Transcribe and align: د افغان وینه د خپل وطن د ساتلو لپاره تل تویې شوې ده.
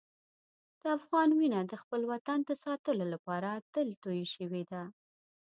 د 0.81 0.83
افغان 0.97 1.29
وینه 1.39 1.59
د 1.71 1.73
خپل 1.81 2.01
وطن 2.11 2.39
د 2.45 2.51
ساتلو 2.63 3.05
لپاره 3.13 3.49
تل 3.73 3.87
تویې 4.01 4.25
شوې 4.35 4.63
ده. 4.71 4.81